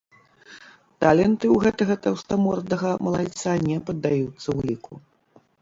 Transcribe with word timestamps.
Таленты 1.03 1.45
ў 1.49 1.57
гэтага 1.67 1.97
таўстамордага 2.05 2.97
малайца 3.09 3.51
не 3.69 3.77
паддаюцца 3.91 4.47
ўліку. 4.63 4.93